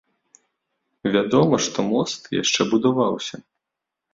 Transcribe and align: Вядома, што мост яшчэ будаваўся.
Вядома, 1.17 1.55
што 1.65 1.79
мост 1.91 2.21
яшчэ 2.41 2.61
будаваўся. 2.73 3.35